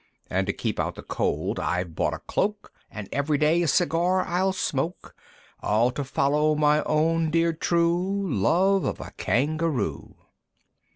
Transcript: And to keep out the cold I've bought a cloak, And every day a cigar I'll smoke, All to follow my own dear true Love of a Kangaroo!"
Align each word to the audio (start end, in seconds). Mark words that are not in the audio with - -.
And 0.31 0.47
to 0.47 0.51
keep 0.53 0.79
out 0.79 0.95
the 0.95 1.03
cold 1.03 1.59
I've 1.59 1.93
bought 1.93 2.15
a 2.15 2.17
cloak, 2.17 2.73
And 2.89 3.07
every 3.11 3.37
day 3.37 3.61
a 3.61 3.67
cigar 3.67 4.25
I'll 4.25 4.51
smoke, 4.51 5.15
All 5.59 5.91
to 5.91 6.03
follow 6.03 6.55
my 6.55 6.81
own 6.85 7.29
dear 7.29 7.53
true 7.53 8.27
Love 8.33 8.83
of 8.83 8.99
a 8.99 9.11
Kangaroo!" 9.17 10.15